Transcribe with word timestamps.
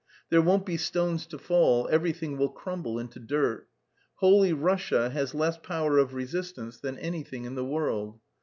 There 0.31 0.41
won't 0.41 0.65
be 0.65 0.77
stones 0.77 1.27
to 1.27 1.37
fall, 1.37 1.87
everything 1.91 2.35
will 2.35 2.49
crumble 2.49 2.97
into 2.97 3.19
dirt. 3.19 3.67
Holy 4.15 4.51
Russia 4.51 5.11
has 5.11 5.35
less 5.35 5.59
power 5.59 5.99
of 5.99 6.15
resistance 6.15 6.79
than 6.79 6.97
anything 6.97 7.45
in 7.45 7.53
the 7.53 7.63
world. 7.65 8.19